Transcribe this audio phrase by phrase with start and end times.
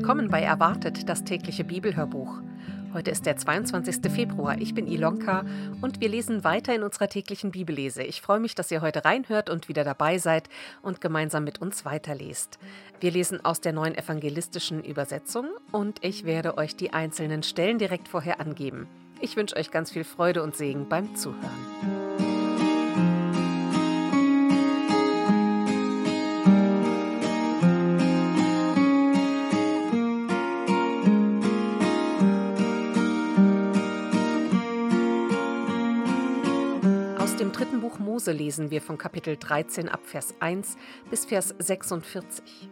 [0.00, 2.40] Willkommen bei Erwartet, das tägliche Bibelhörbuch.
[2.94, 4.10] Heute ist der 22.
[4.10, 4.56] Februar.
[4.58, 5.44] Ich bin Ilonka
[5.82, 8.02] und wir lesen weiter in unserer täglichen Bibellese.
[8.02, 10.48] Ich freue mich, dass ihr heute reinhört und wieder dabei seid
[10.80, 12.58] und gemeinsam mit uns weiterlest.
[12.98, 18.08] Wir lesen aus der neuen evangelistischen Übersetzung und ich werde euch die einzelnen Stellen direkt
[18.08, 18.88] vorher angeben.
[19.20, 21.99] Ich wünsche euch ganz viel Freude und Segen beim Zuhören.
[38.20, 40.76] Mose lesen wir von Kapitel 13 ab Vers 1
[41.08, 42.68] bis Vers 46.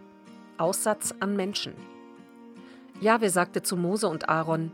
[0.59, 1.73] Aussatz an Menschen.
[3.01, 4.71] Jahwe sagte zu Mose und Aaron: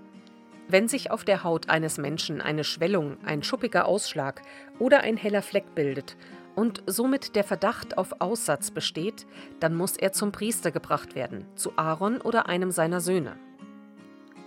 [0.67, 4.43] Wenn sich auf der Haut eines Menschen eine Schwellung, ein schuppiger Ausschlag
[4.81, 6.17] oder ein heller Fleck bildet
[6.57, 9.27] und somit der Verdacht auf Aussatz besteht,
[9.61, 13.37] dann muss er zum Priester gebracht werden, zu Aaron oder einem seiner Söhne.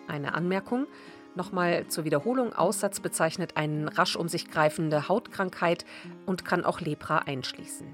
[0.09, 0.87] Eine Anmerkung:
[1.37, 5.85] Nochmal zur Wiederholung, Aussatz bezeichnet eine rasch um sich greifende Hautkrankheit
[6.25, 7.85] und kann auch Lepra einschließen.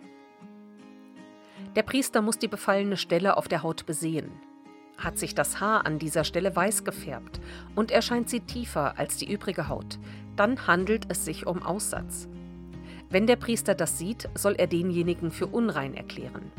[1.76, 4.32] Der Priester muss die befallene Stelle auf der Haut besehen.
[4.98, 7.42] Hat sich das Haar an dieser Stelle weiß gefärbt
[7.76, 10.00] und erscheint sie tiefer als die übrige Haut,
[10.38, 12.30] dann handelt es sich um Aussatz.
[13.10, 16.50] Wenn der Priester das sieht, soll er denjenigen für unrein erklären.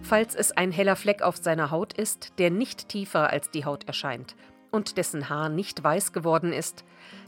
[0.00, 3.84] Falls es ein heller Fleck auf seiner Haut ist, der nicht tiefer als die Haut
[3.84, 4.34] erscheint,
[4.72, 6.84] und dessen Haar nicht weiß geworden ist,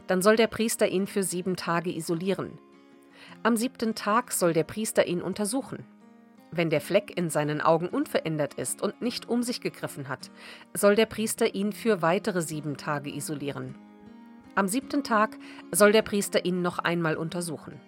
[0.09, 2.59] dann soll der Priester ihn für sieben Tage isolieren.
[3.43, 5.85] Am siebten Tag soll der Priester ihn untersuchen.
[6.51, 10.31] Wenn der Fleck in seinen Augen unverändert ist und nicht um sich gegriffen hat,
[10.73, 13.75] soll der Priester ihn für weitere sieben Tage isolieren.
[14.55, 15.37] Am siebten Tag
[15.73, 17.81] soll der Priester ihn noch einmal untersuchen.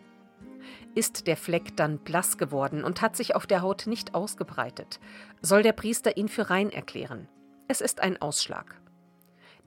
[0.96, 4.98] Ist der Fleck dann blass geworden und hat sich auf der Haut nicht ausgebreitet,
[5.42, 7.28] soll der Priester ihn für rein erklären.
[7.68, 8.80] Es ist ein Ausschlag.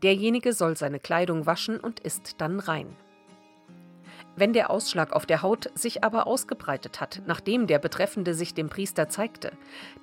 [0.03, 2.95] Derjenige soll seine Kleidung waschen und ist dann rein.
[4.35, 8.69] Wenn der Ausschlag auf der Haut sich aber ausgebreitet hat, nachdem der Betreffende sich dem
[8.69, 9.51] Priester zeigte,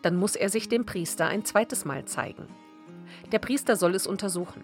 [0.03, 2.47] dann muss er sich dem Priester ein zweites Mal zeigen.
[3.33, 4.63] Der Priester soll es untersuchen.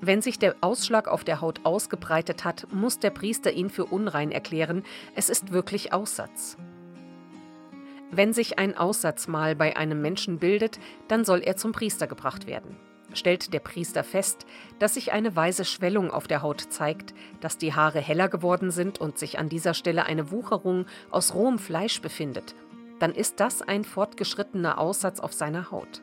[0.00, 4.32] Wenn sich der Ausschlag auf der Haut ausgebreitet hat, muss der Priester ihn für unrein
[4.32, 4.82] erklären,
[5.14, 6.56] es ist wirklich Aussatz.
[8.10, 12.76] Wenn sich ein Aussatzmal bei einem Menschen bildet, dann soll er zum Priester gebracht werden
[13.14, 14.46] stellt der Priester fest,
[14.78, 19.00] dass sich eine weiße Schwellung auf der Haut zeigt, dass die Haare heller geworden sind
[19.00, 22.54] und sich an dieser Stelle eine Wucherung aus rohem Fleisch befindet,
[22.98, 26.02] dann ist das ein fortgeschrittener Aussatz auf seiner Haut.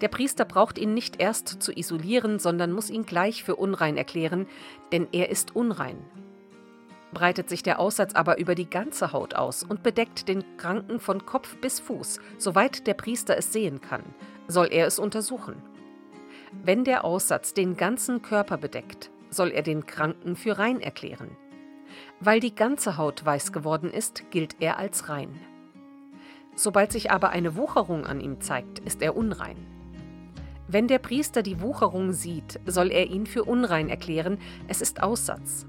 [0.00, 4.46] Der Priester braucht ihn nicht erst zu isolieren, sondern muss ihn gleich für unrein erklären,
[4.92, 5.98] denn er ist unrein.
[7.12, 11.24] Breitet sich der Aussatz aber über die ganze Haut aus und bedeckt den Kranken von
[11.24, 14.02] Kopf bis Fuß, soweit der Priester es sehen kann,
[14.48, 15.56] soll er es untersuchen.
[16.64, 21.30] Wenn der Aussatz den ganzen Körper bedeckt, soll er den Kranken für rein erklären.
[22.20, 25.40] Weil die ganze Haut weiß geworden ist, gilt er als rein.
[26.54, 29.56] Sobald sich aber eine Wucherung an ihm zeigt, ist er unrein.
[30.68, 35.66] Wenn der Priester die Wucherung sieht, soll er ihn für unrein erklären, es ist Aussatz.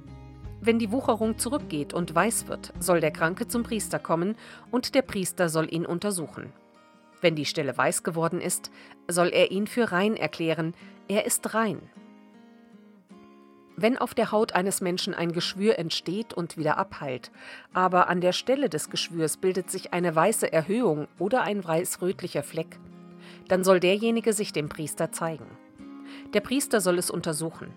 [0.60, 4.36] Wenn die Wucherung zurückgeht und weiß wird, soll der Kranke zum Priester kommen
[4.72, 6.52] und der Priester soll ihn untersuchen.
[7.22, 8.72] Wenn die Stelle weiß geworden ist,
[9.08, 10.74] soll er ihn für rein erklären,
[11.08, 11.82] er ist rein.
[13.80, 17.32] Wenn auf der Haut eines Menschen ein Geschwür entsteht und wieder abheilt,
[17.74, 22.80] aber an der Stelle des Geschwürs bildet sich eine weiße Erhöhung oder ein weiß-rötlicher Fleck,
[23.48, 25.46] dann soll derjenige sich dem Priester zeigen.
[26.34, 27.72] Der Priester soll es untersuchen.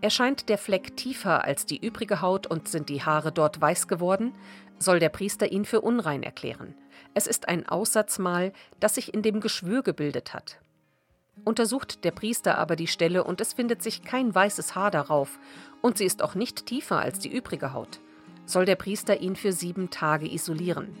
[0.00, 4.34] Erscheint der Fleck tiefer als die übrige Haut und sind die Haare dort weiß geworden,
[4.78, 6.74] soll der Priester ihn für unrein erklären.
[7.14, 10.58] Es ist ein Aussatzmal, das sich in dem Geschwür gebildet hat.
[11.44, 15.38] Untersucht der Priester aber die Stelle und es findet sich kein weißes Haar darauf,
[15.80, 18.00] und sie ist auch nicht tiefer als die übrige Haut,
[18.46, 20.96] soll der Priester ihn für sieben Tage isolieren.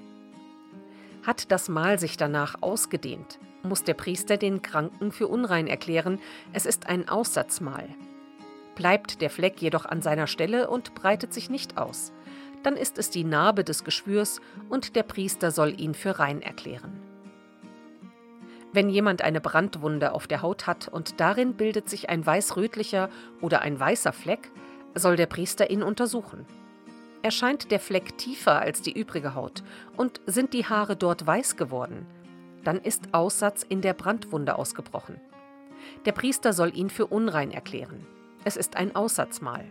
[1.24, 6.18] Hat das Mal sich danach ausgedehnt, muss der Priester den Kranken für unrein erklären,
[6.52, 7.88] es ist ein Aussatzmal.
[8.74, 12.12] Bleibt der Fleck jedoch an seiner Stelle und breitet sich nicht aus,
[12.62, 17.00] dann ist es die Narbe des Geschwürs und der Priester soll ihn für rein erklären.
[18.72, 23.10] Wenn jemand eine Brandwunde auf der Haut hat und darin bildet sich ein weißrötlicher
[23.40, 24.50] oder ein weißer Fleck,
[24.94, 26.46] soll der Priester ihn untersuchen.
[27.22, 29.62] Erscheint der Fleck tiefer als die übrige Haut
[29.96, 32.06] und sind die Haare dort weiß geworden,
[32.64, 35.20] dann ist Aussatz in der Brandwunde ausgebrochen.
[36.04, 38.06] Der Priester soll ihn für unrein erklären.
[38.44, 39.64] Es ist ein Aussatzmal.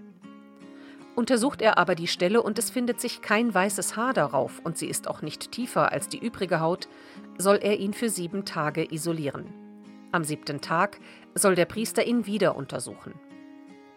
[1.16, 4.88] Untersucht er aber die Stelle und es findet sich kein weißes Haar darauf und sie
[4.88, 6.88] ist auch nicht tiefer als die übrige Haut,
[7.38, 9.46] soll er ihn für sieben Tage isolieren.
[10.13, 11.00] Am siebten Tag
[11.36, 13.13] soll der Priester ihn wieder untersuchen.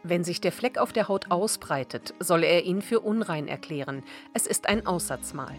[0.03, 4.03] Wenn sich der Fleck auf der Haut ausbreitet, soll er ihn für unrein erklären.
[4.35, 5.55] Es ist ein Aussatzmal.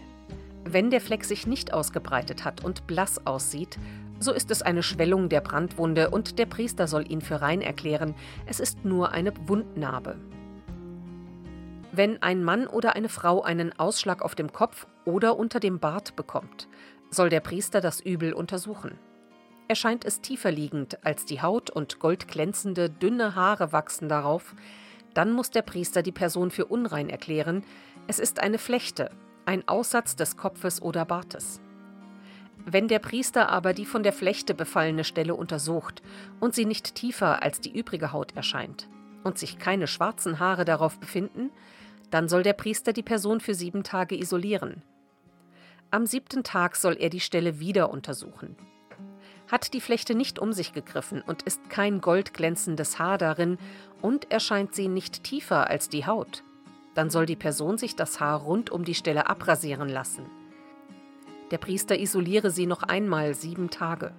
[0.64, 3.78] Wenn der Fleck sich nicht ausgebreitet hat und blass aussieht,
[4.18, 8.14] so ist es eine Schwellung der Brandwunde und der Priester soll ihn für rein erklären.
[8.46, 10.16] Es ist nur eine Wundnarbe.
[11.96, 16.14] Wenn ein Mann oder eine Frau einen Ausschlag auf dem Kopf oder unter dem Bart
[16.14, 16.68] bekommt,
[17.10, 18.98] soll der Priester das Übel untersuchen.
[19.66, 24.54] Erscheint es tiefer liegend als die Haut und goldglänzende, dünne Haare wachsen darauf,
[25.14, 27.64] dann muss der Priester die Person für unrein erklären,
[28.08, 29.10] es ist eine Flechte,
[29.46, 31.62] ein Aussatz des Kopfes oder Bartes.
[32.66, 36.02] Wenn der Priester aber die von der Flechte befallene Stelle untersucht
[36.40, 38.86] und sie nicht tiefer als die übrige Haut erscheint
[39.24, 41.50] und sich keine schwarzen Haare darauf befinden,
[42.10, 44.82] dann soll der Priester die Person für sieben Tage isolieren.
[45.90, 48.56] Am siebten Tag soll er die Stelle wieder untersuchen.
[49.50, 53.58] Hat die Flechte nicht um sich gegriffen und ist kein goldglänzendes Haar darin
[54.02, 56.42] und erscheint sie nicht tiefer als die Haut,
[56.94, 60.26] dann soll die Person sich das Haar rund um die Stelle abrasieren lassen.
[61.50, 64.12] Der Priester isoliere sie noch einmal sieben Tage.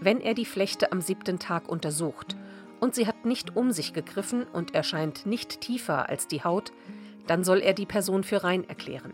[0.00, 2.36] Wenn er die Flechte am siebten Tag untersucht
[2.80, 6.72] und sie hat nicht um sich gegriffen und erscheint nicht tiefer als die Haut,
[7.26, 9.12] dann soll er die Person für rein erklären.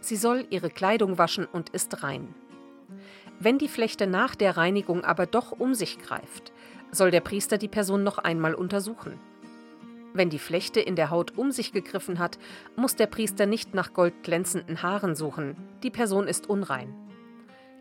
[0.00, 2.34] Sie soll ihre Kleidung waschen und ist rein.
[3.38, 6.52] Wenn die Flechte nach der Reinigung aber doch um sich greift,
[6.90, 9.18] soll der Priester die Person noch einmal untersuchen.
[10.12, 12.38] Wenn die Flechte in der Haut um sich gegriffen hat,
[12.76, 16.94] muss der Priester nicht nach goldglänzenden Haaren suchen, die Person ist unrein.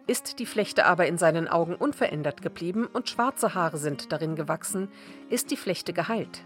[0.05, 4.89] Ist die Flechte aber in seinen Augen unverändert geblieben und schwarze Haare sind darin gewachsen,
[5.29, 6.44] ist die Flechte geheilt.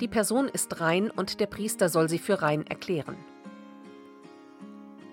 [0.00, 3.16] Die Person ist rein und der Priester soll sie für rein erklären.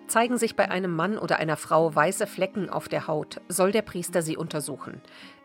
[0.08, 3.84] Zeigen sich bei einem Mann oder einer Frau weiße Flecken auf der Haut, soll der
[3.84, 5.02] Priester sie untersuchen.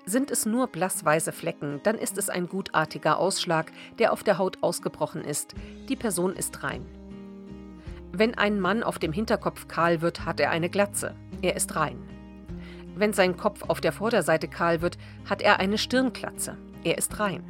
[0.07, 4.59] Sind es nur blassweiße Flecken, dann ist es ein gutartiger Ausschlag, der auf der Haut
[4.63, 5.55] ausgebrochen ist.
[5.89, 6.85] Die Person ist rein.
[8.13, 11.15] Wenn ein Mann auf dem Hinterkopf kahl wird, hat er eine Glatze.
[11.43, 11.99] Er ist rein.
[12.97, 14.99] Wenn sein Kopf auf der Vorderseite kahl wird,
[15.29, 16.57] hat er eine Stirnklatze.
[16.85, 17.43] Er ist rein.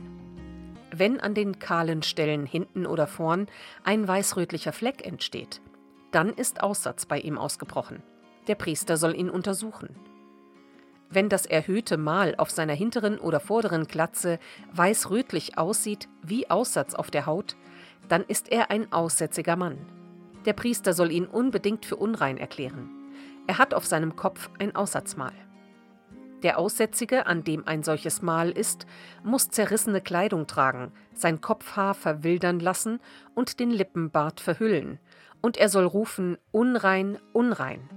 [0.91, 3.49] Wenn an den kahlen Stellen hinten oder vorn
[3.83, 5.61] ein weißrötlicher Fleck entsteht,
[6.13, 8.03] dann ist Aussatz bei ihm ausgebrochen.
[8.47, 9.89] Der Priester soll ihn untersuchen.
[11.11, 14.39] Wenn das erhöhte Mal auf seiner hinteren oder vorderen Glatze
[14.73, 17.57] weißrötlich aussieht wie Aussatz auf der Haut,
[18.09, 19.79] dann ist er ein aussätziger Mann.
[20.45, 23.04] Der Priester soll ihn unbedingt für unrein erklären.
[23.47, 25.33] Er hat auf seinem Kopf ein Aussatzmal.
[26.43, 28.87] Der Aussätzige, an dem ein solches Mal ist,
[29.23, 33.01] muss zerrissene Kleidung tragen, sein Kopfhaar verwildern lassen
[33.35, 34.99] und den Lippenbart verhüllen,
[35.41, 37.89] und er soll rufen Unrein, unrein.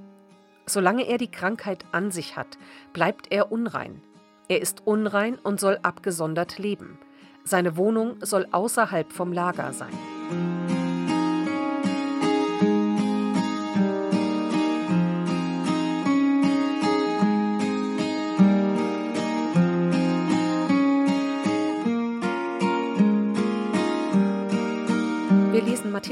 [0.65, 2.57] Solange er die Krankheit an sich hat,
[2.93, 4.01] bleibt er unrein.
[4.50, 6.97] Er ist unrein und soll abgesondert leben.
[7.43, 9.93] Seine Wohnung soll außerhalb vom Lager sein.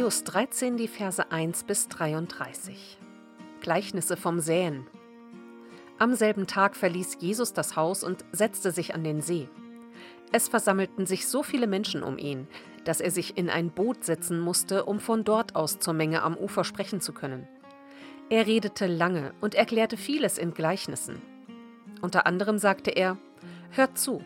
[0.06, 3.00] Matthäus 13, die Verse 1 bis 33.
[3.60, 4.86] Gleichnisse vom Säen.
[5.98, 9.50] Am selben Tag verließ Jesus das Haus und setzte sich an den See.
[10.32, 12.48] Es versammelten sich so viele Menschen um ihn,
[12.84, 16.38] dass er sich in ein Boot setzen musste, um von dort aus zur Menge am
[16.38, 17.48] Ufer sprechen zu können.
[18.30, 21.20] Er redete lange und erklärte vieles in Gleichnissen.
[22.04, 23.18] Unter anderem sagte er,
[23.72, 24.22] Hört zu,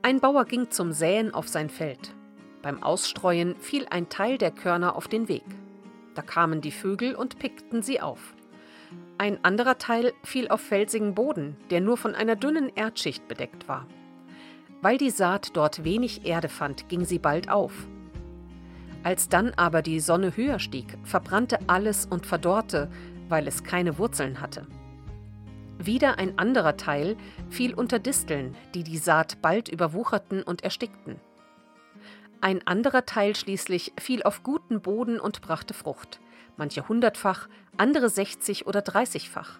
[0.00, 2.14] ein Bauer ging zum Säen auf sein Feld.
[2.62, 5.44] Beim Ausstreuen fiel ein Teil der Körner auf den Weg.
[6.14, 8.34] Da kamen die Vögel und pickten sie auf.
[9.18, 13.86] Ein anderer Teil fiel auf felsigen Boden, der nur von einer dünnen Erdschicht bedeckt war.
[14.80, 17.72] Weil die Saat dort wenig Erde fand, ging sie bald auf.
[19.02, 22.90] Als dann aber die Sonne höher stieg, verbrannte alles und verdorrte,
[23.28, 24.66] weil es keine Wurzeln hatte.
[25.78, 27.16] Wieder ein anderer Teil
[27.50, 31.20] fiel unter Disteln, die die Saat bald überwucherten und erstickten.
[32.40, 36.20] Ein anderer Teil schließlich fiel auf guten Boden und brachte Frucht,
[36.56, 39.58] manche hundertfach, andere sechzig oder dreißigfach.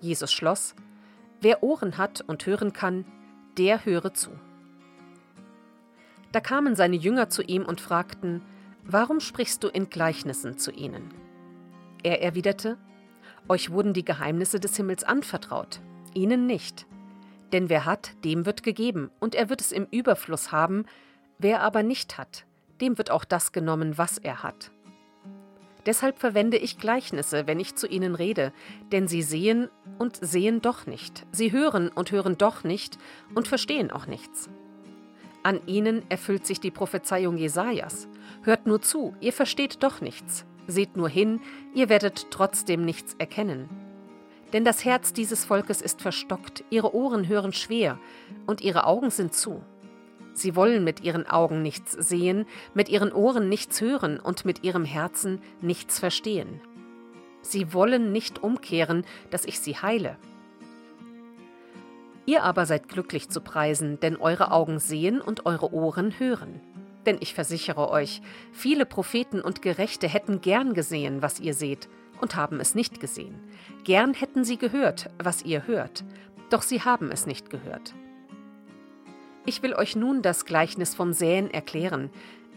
[0.00, 0.74] Jesus schloss,
[1.40, 3.04] Wer Ohren hat und hören kann,
[3.58, 4.30] der höre zu.
[6.32, 8.42] Da kamen seine Jünger zu ihm und fragten,
[8.82, 11.14] Warum sprichst du in Gleichnissen zu ihnen?
[12.02, 12.76] Er erwiderte,
[13.48, 15.80] Euch wurden die Geheimnisse des Himmels anvertraut,
[16.14, 16.86] ihnen nicht.
[17.52, 20.86] Denn wer hat, dem wird gegeben, und er wird es im Überfluss haben,
[21.38, 22.44] Wer aber nicht hat,
[22.80, 24.70] dem wird auch das genommen, was er hat.
[25.86, 28.52] Deshalb verwende ich Gleichnisse, wenn ich zu ihnen rede,
[28.92, 32.96] denn sie sehen und sehen doch nicht, sie hören und hören doch nicht
[33.34, 34.48] und verstehen auch nichts.
[35.42, 38.08] An ihnen erfüllt sich die Prophezeiung Jesajas.
[38.44, 40.46] Hört nur zu, ihr versteht doch nichts.
[40.66, 41.42] Seht nur hin,
[41.74, 43.68] ihr werdet trotzdem nichts erkennen.
[44.54, 47.98] Denn das Herz dieses Volkes ist verstockt, ihre Ohren hören schwer
[48.46, 49.62] und ihre Augen sind zu.
[50.34, 54.84] Sie wollen mit ihren Augen nichts sehen, mit ihren Ohren nichts hören und mit ihrem
[54.84, 56.60] Herzen nichts verstehen.
[57.40, 60.16] Sie wollen nicht umkehren, dass ich sie heile.
[62.26, 66.60] Ihr aber seid glücklich zu preisen, denn eure Augen sehen und eure Ohren hören.
[67.06, 71.88] Denn ich versichere euch, viele Propheten und Gerechte hätten gern gesehen, was ihr seht,
[72.20, 73.38] und haben es nicht gesehen.
[73.84, 76.02] Gern hätten sie gehört, was ihr hört,
[76.48, 77.94] doch sie haben es nicht gehört.
[79.46, 82.08] Ich will euch nun das Gleichnis vom Säen erklären.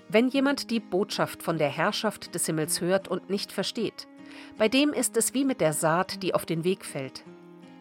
[0.07, 4.07] Wenn jemand die Botschaft von der Herrschaft des Himmels hört und nicht versteht,
[4.57, 7.25] bei dem ist es wie mit der Saat, die auf den Weg fällt.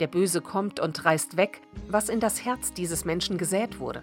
[0.00, 4.02] Der Böse kommt und reißt weg, was in das Herz dieses Menschen gesät wurde.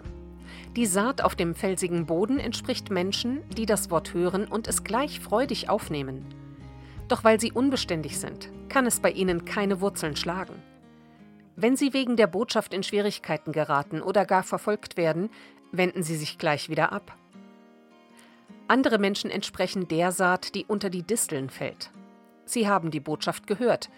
[0.74, 5.20] Die Saat auf dem felsigen Boden entspricht Menschen, die das Wort hören und es gleich
[5.20, 6.24] freudig aufnehmen.
[7.08, 10.54] Doch weil sie unbeständig sind, kann es bei ihnen keine Wurzeln schlagen.
[11.56, 15.30] Wenn Sie wegen der Botschaft in Schwierigkeiten geraten oder gar verfolgt werden,
[15.70, 17.16] wenden Sie sich gleich wieder ab.
[18.66, 21.90] Andere Menschen entsprechen der Saat, die unter die Disteln fällt.
[22.44, 23.88] Sie haben die Botschaft gehört,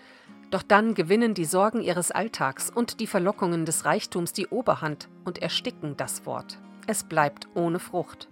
[0.51, 5.39] doch dann gewinnen die Sorgen ihres Alltags und die Verlockungen des Reichtums die Oberhand und
[5.39, 6.59] ersticken das Wort.
[6.87, 8.29] Es bleibt ohne Frucht.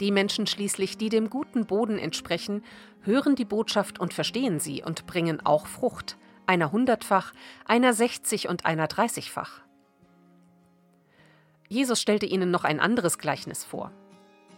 [0.00, 2.64] Die Menschen schließlich, die dem guten Boden entsprechen,
[3.02, 6.16] hören die Botschaft und verstehen sie und bringen auch Frucht–
[6.50, 7.32] einer hundertfach,
[7.64, 9.60] einer sechzig und einer dreißigfach.
[11.68, 13.92] Jesus stellte ihnen noch ein anderes Gleichnis vor.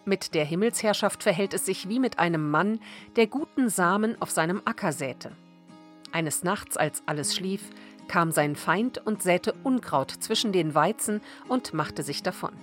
[0.07, 2.81] Mit der Himmelsherrschaft verhält es sich wie mit einem Mann,
[3.17, 5.33] der guten Samen auf seinem Acker säte.
[6.13, 7.69] Eines Nachts, als alles schlief,
[8.09, 12.55] kam sein Feind und säte Unkraut zwischen den Weizen und machte sich davon.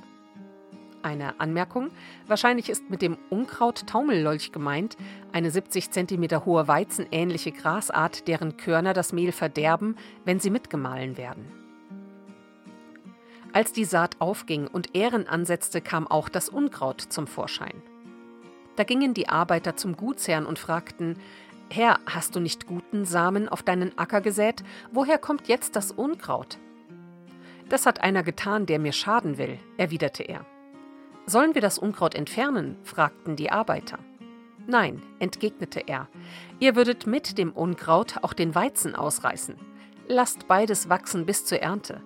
[1.01, 1.91] Eine Anmerkung:
[2.27, 4.97] Wahrscheinlich ist mit dem Unkraut Taumellolch gemeint,
[5.31, 11.45] eine 70 cm hohe weizenähnliche Grasart, deren Körner das Mehl verderben, wenn sie mitgemahlen werden.
[13.53, 17.81] Als die Saat aufging und Ähren ansetzte, kam auch das Unkraut zum Vorschein.
[18.75, 21.17] Da gingen die Arbeiter zum Gutsherrn und fragten:
[21.71, 24.63] Herr, hast du nicht guten Samen auf deinen Acker gesät?
[24.91, 26.57] Woher kommt jetzt das Unkraut?
[27.69, 30.45] Das hat einer getan, der mir schaden will, erwiderte er.
[31.29, 32.75] Sollen wir das Unkraut entfernen?
[32.83, 33.99] fragten die Arbeiter.
[34.65, 36.07] Nein, entgegnete er,
[36.59, 39.55] ihr würdet mit dem Unkraut auch den Weizen ausreißen.
[40.07, 42.01] Lasst beides wachsen bis zur Ernte.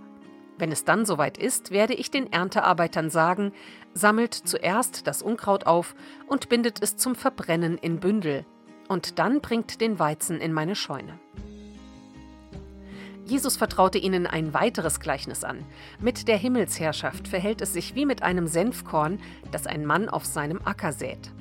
[0.58, 3.54] Wenn es dann soweit ist, werde ich den Erntearbeitern sagen,
[3.94, 5.96] sammelt zuerst das Unkraut auf
[6.28, 8.46] und bindet es zum Verbrennen in Bündel,
[8.90, 11.18] und dann bringt den Weizen in meine Scheune.
[13.26, 15.66] Jesus vertraute ihnen ein weiteres Gleichnis an.
[16.00, 19.20] Mit der Himmelsherrschaft verhält es sich wie mit einem Senfkorn,
[19.52, 21.32] das ein Mann auf seinem Acker sät.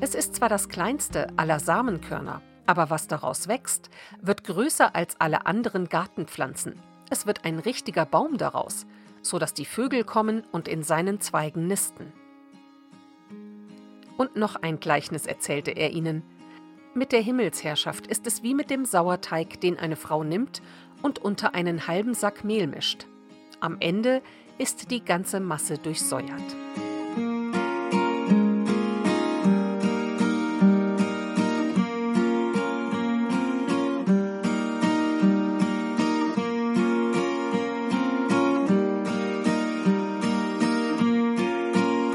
[0.00, 5.46] Es ist zwar das kleinste aller Samenkörner, aber was daraus wächst, wird größer als alle
[5.46, 6.80] anderen Gartenpflanzen.
[7.10, 8.86] Es wird ein richtiger Baum daraus,
[9.20, 12.12] so dass die Vögel kommen und in seinen Zweigen nisten.
[14.16, 16.22] Und noch ein Gleichnis erzählte er ihnen.
[16.94, 20.60] Mit der Himmelsherrschaft ist es wie mit dem Sauerteig, den eine Frau nimmt
[21.00, 23.06] und unter einen halben Sack Mehl mischt.
[23.60, 24.20] Am Ende
[24.58, 26.28] ist die ganze Masse durchsäuert.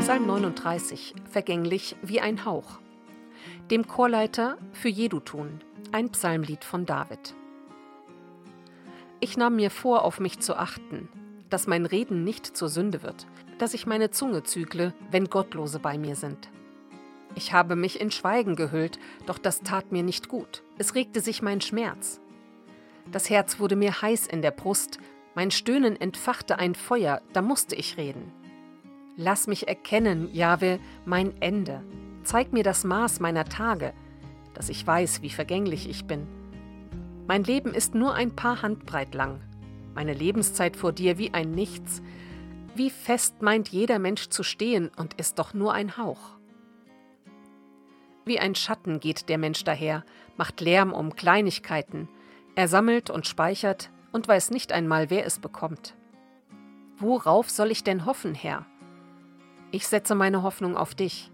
[0.02, 2.80] Psalm 39, vergänglich wie ein Hauch.
[3.70, 5.60] Dem Chorleiter für Jedutun,
[5.92, 7.36] ein Psalmlied von David.
[9.20, 11.10] Ich nahm mir vor, auf mich zu achten,
[11.50, 15.98] dass mein Reden nicht zur Sünde wird, dass ich meine Zunge zügle, wenn Gottlose bei
[15.98, 16.50] mir sind.
[17.36, 20.64] Ich habe mich in Schweigen gehüllt, doch das tat mir nicht gut.
[20.78, 22.22] Es regte sich mein Schmerz.
[23.12, 24.98] Das Herz wurde mir heiß in der Brust,
[25.36, 28.32] mein Stöhnen entfachte ein Feuer, da musste ich reden.
[29.18, 31.84] Lass mich erkennen, Jahwe, mein Ende.
[32.28, 33.94] Zeig mir das Maß meiner Tage,
[34.54, 36.28] dass ich weiß, wie vergänglich ich bin.
[37.26, 39.40] Mein Leben ist nur ein paar Handbreit lang.
[39.96, 42.02] Meine Lebenszeit vor dir wie ein Nichts.
[42.76, 46.36] Wie fest meint jeder Mensch zu stehen und ist doch nur ein Hauch.
[48.26, 50.04] Wie ein Schatten geht der Mensch daher,
[50.36, 52.10] macht Lärm um Kleinigkeiten.
[52.56, 55.96] Er sammelt und speichert und weiß nicht einmal, wer es bekommt.
[56.98, 58.66] Worauf soll ich denn hoffen, Herr?
[59.72, 61.32] Ich setze meine Hoffnung auf dich.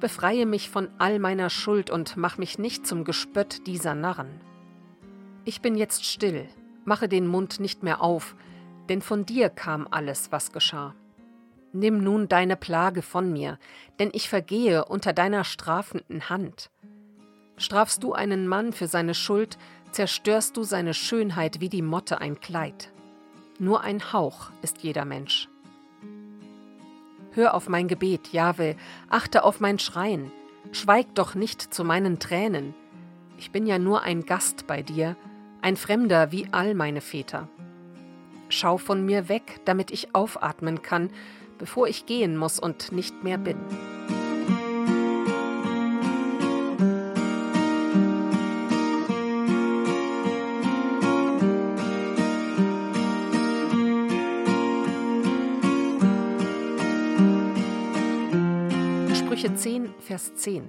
[0.00, 4.40] Befreie mich von all meiner Schuld und mach mich nicht zum Gespött dieser Narren.
[5.44, 6.48] Ich bin jetzt still,
[6.84, 8.34] mache den Mund nicht mehr auf,
[8.88, 10.94] denn von dir kam alles, was geschah.
[11.72, 13.58] Nimm nun deine Plage von mir,
[13.98, 16.70] denn ich vergehe unter deiner strafenden Hand.
[17.58, 19.58] Strafst du einen Mann für seine Schuld,
[19.92, 22.90] zerstörst du seine Schönheit wie die Motte ein Kleid.
[23.58, 25.49] Nur ein Hauch ist jeder Mensch.
[27.32, 28.76] Hör auf mein Gebet, Jahwe,
[29.08, 30.32] achte auf mein Schreien,
[30.72, 32.74] schweig doch nicht zu meinen Tränen.
[33.38, 35.16] Ich bin ja nur ein Gast bei dir,
[35.62, 37.48] ein Fremder wie all meine Väter.
[38.48, 41.10] Schau von mir weg, damit ich aufatmen kann,
[41.58, 43.58] bevor ich gehen muss und nicht mehr bin.
[60.10, 60.64] Vers 10.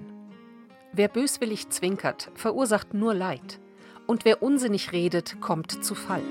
[0.93, 3.60] Wer böswillig zwinkert, verursacht nur Leid,
[4.05, 6.21] und wer unsinnig redet, kommt zu Fall.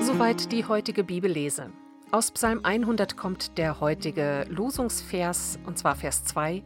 [0.00, 1.70] Soweit die heutige Bibellese.
[2.12, 6.62] Aus Psalm 100 kommt der heutige Losungsvers, und zwar Vers 2.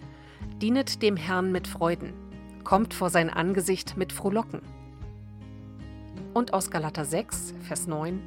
[0.62, 2.12] Dienet dem Herrn mit Freuden,
[2.62, 4.62] kommt vor sein Angesicht mit Frohlocken.
[6.34, 8.22] Und aus Galater 6, Vers 9.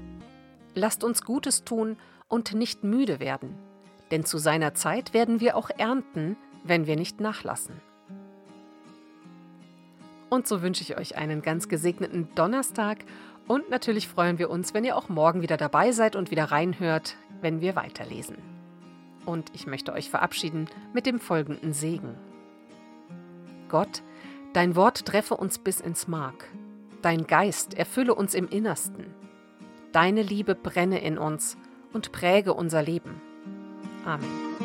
[0.74, 1.96] Lasst uns Gutes tun
[2.28, 3.56] und nicht müde werden,
[4.12, 7.76] denn zu seiner Zeit werden wir auch ernten, wenn wir nicht nachlassen.
[10.30, 13.06] Und so wünsche ich euch einen ganz gesegneten Donnerstag
[13.48, 17.16] und natürlich freuen wir uns, wenn ihr auch morgen wieder dabei seid und wieder reinhört,
[17.40, 18.55] wenn wir weiterlesen.
[19.26, 22.16] Und ich möchte euch verabschieden mit dem folgenden Segen.
[23.70, 24.04] Gott,
[24.54, 26.46] dein Wort treffe uns bis ins Mark.
[27.02, 29.14] Dein Geist erfülle uns im Innersten.
[29.92, 31.58] Deine Liebe brenne in uns
[31.94, 33.22] und präge unser Leben.
[34.06, 34.65] Amen.